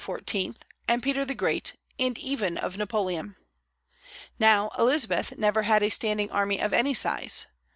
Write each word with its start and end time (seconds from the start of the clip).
and 0.87 1.03
Peter 1.03 1.23
the 1.23 1.35
Great, 1.35 1.73
and 1.99 2.17
even 2.17 2.57
of 2.57 2.75
Napoleon. 2.75 3.35
Now, 4.39 4.71
Elizabeth 4.75 5.37
never 5.37 5.61
had 5.61 5.83
a 5.83 5.89
standing 5.91 6.31
army 6.31 6.59
of 6.59 6.73
any 6.73 6.95
size. 6.95 7.45